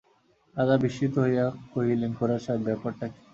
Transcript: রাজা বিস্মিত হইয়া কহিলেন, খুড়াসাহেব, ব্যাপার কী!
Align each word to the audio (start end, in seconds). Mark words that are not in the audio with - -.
রাজা 0.55 0.75
বিস্মিত 0.83 1.13
হইয়া 1.23 1.45
কহিলেন, 1.73 2.11
খুড়াসাহেব, 2.17 2.61
ব্যাপার 2.67 2.91
কী! 2.99 3.07